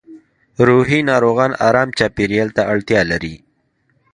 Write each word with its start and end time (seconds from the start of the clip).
روحي 0.67 0.99
ناروغان 1.09 1.51
ارام 1.67 1.89
چاپېریال 1.97 2.49
ته 2.55 2.61
اړتیا 2.71 3.01
لري 3.11 3.35